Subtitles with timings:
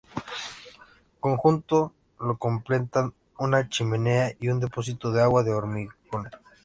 [0.15, 6.27] El conjunto lo completan una chimenea y un depósito de agua de hormigón.